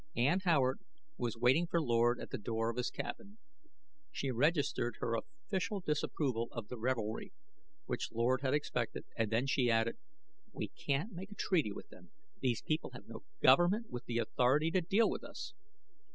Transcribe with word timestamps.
Ann 0.15 0.39
Howard 0.45 0.79
was 1.15 1.37
waiting 1.37 1.67
for 1.67 1.79
Lord 1.79 2.19
at 2.19 2.31
the 2.31 2.39
door 2.39 2.71
of 2.71 2.77
his 2.77 2.89
cabin. 2.89 3.37
She 4.11 4.31
registered 4.31 4.95
her 4.97 5.13
official 5.15 5.79
disapproval 5.79 6.47
of 6.53 6.69
the 6.69 6.79
revelry, 6.79 7.33
which 7.85 8.11
Lord 8.11 8.41
had 8.41 8.55
expected, 8.55 9.05
and 9.15 9.31
then 9.31 9.45
she 9.45 9.69
added, 9.69 9.99
"We 10.51 10.69
can't 10.69 11.11
make 11.11 11.31
a 11.31 11.35
treaty 11.35 11.71
with 11.71 11.89
them; 11.89 12.09
these 12.39 12.63
people 12.63 12.89
have 12.95 13.05
no 13.07 13.21
government 13.43 13.91
with 13.91 14.05
the 14.05 14.17
authority 14.17 14.71
to 14.71 14.81
deal 14.81 15.07
with 15.07 15.23
us." 15.23 15.53